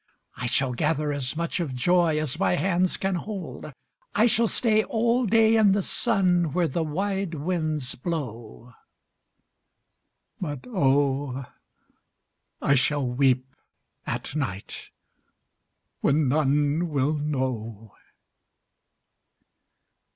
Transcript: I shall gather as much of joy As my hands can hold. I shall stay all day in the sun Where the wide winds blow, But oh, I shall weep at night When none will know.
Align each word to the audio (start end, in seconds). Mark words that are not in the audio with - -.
I 0.35 0.47
shall 0.47 0.73
gather 0.73 1.13
as 1.13 1.35
much 1.37 1.59
of 1.59 1.75
joy 1.75 2.19
As 2.19 2.39
my 2.39 2.55
hands 2.55 2.97
can 2.97 3.13
hold. 3.13 3.71
I 4.15 4.25
shall 4.25 4.47
stay 4.47 4.83
all 4.83 5.27
day 5.27 5.55
in 5.55 5.73
the 5.73 5.83
sun 5.83 6.53
Where 6.53 6.67
the 6.67 6.83
wide 6.83 7.35
winds 7.35 7.93
blow, 7.93 8.73
But 10.39 10.65
oh, 10.67 11.45
I 12.59 12.73
shall 12.73 13.05
weep 13.07 13.53
at 14.07 14.35
night 14.35 14.89
When 15.99 16.27
none 16.27 16.89
will 16.89 17.13
know. 17.13 17.93